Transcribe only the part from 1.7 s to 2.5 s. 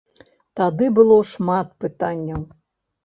пытанняў.